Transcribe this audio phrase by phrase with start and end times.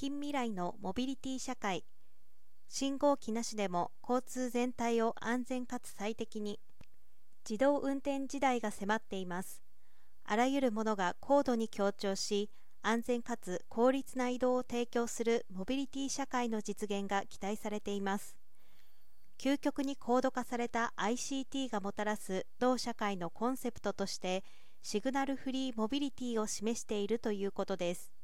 [0.00, 1.82] 近未来のモビリティ社会。
[2.68, 6.60] 信号機なしでも交通全体を安全かつ最適に。
[7.44, 9.60] 自動運転時代が迫っています。
[10.22, 12.48] あらゆるものが高度に強調し
[12.80, 18.36] 安全かつ効率な移動を提供するモビリティ社会の実現が期待されています。
[19.36, 24.44] 究極に高度化された ICT がもたらす同社会のコンセプトとして
[24.80, 28.17] シグナルフリーモビリティを示しているということです。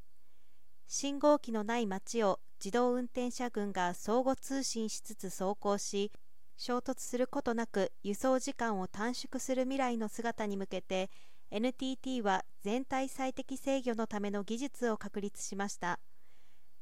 [0.87, 6.11] 信号機のない街を自動運転車群が相互通信しつつ走行し
[6.57, 11.09] 衝突することなく輸送時間を短縮する未来の姿に向けて
[11.51, 15.99] NTT は全体最適制御のための技術を確立しました。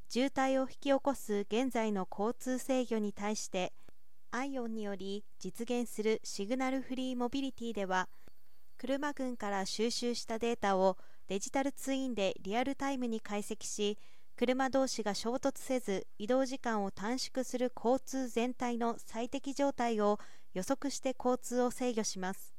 [0.09, 3.73] 渋滞を引き起こす現在の交通制御に対して
[4.29, 8.09] アイオンにより実現するシグナルフリーモビリティでは
[8.77, 13.97] 車群から収集したデータをデジタルツインでリアルタイムに解析し
[14.35, 20.19] 車同士が衝突せず移動時間を短縮する交通全体の最適状態を
[20.53, 22.53] 予測して交通を制御します。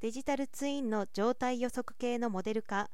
[0.00, 2.90] デジタルツインの状態予測系のモデル化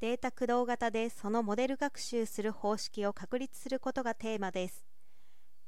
[0.00, 4.84] データ駆動型でそのモデル学習する方式を確立することがテーマです。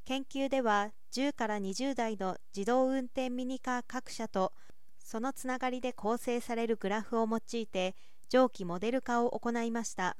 [0.04, 4.52] 研究では10から20台の自動運転ミニカー各社と
[4.98, 7.94] そのつながりで構成されるグラフを用いて
[8.30, 10.16] 上記モデル化を行いました。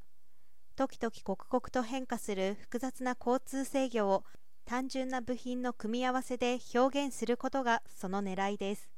[0.75, 4.25] 時々刻々と変化する複雑な交通制御を
[4.65, 8.91] 単純な部品の組み合わせで表現することがその狙いです。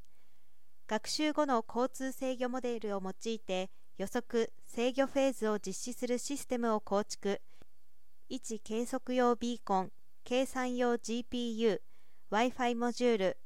[0.89, 7.43] 学習後の交通制御モデルを用いて予測制御フェーズを実施するシステムを構築。
[8.31, 9.93] 位置計測用ビーコン
[10.25, 11.81] 計算用 GPU
[12.31, 13.39] Wi-Fi モジュール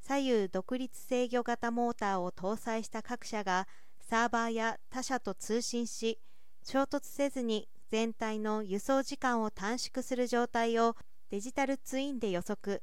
[0.00, 3.66] 左右独立制御型モーターを搭載した各社が
[4.08, 6.18] サーバーや他社と通信し
[6.64, 10.96] 衝突せずに全体の輸送時間を短縮する状態を
[11.30, 12.82] デジタルツインで予測。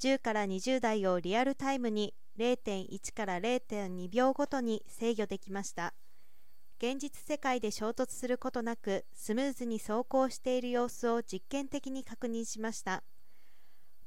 [0.00, 5.94] 10から20台をリアルタイムに0.1から0.2秒ごとに制御できました。
[6.78, 13.04] 現実世界で衝突することなくスムーズに走行している様子を実験的に確認しました。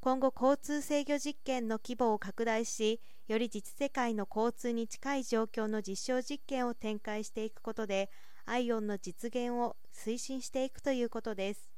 [0.03, 8.09] 今後交通制御実験の規模を拡大しより実世界の交通に近い状況の実証実験を展開していくことで
[8.45, 11.70] アイオンの実現を推進していくということです。